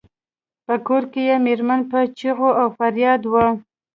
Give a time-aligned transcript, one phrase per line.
[0.65, 3.45] په کور کې یې میرمن په چیغو او فریاد وه.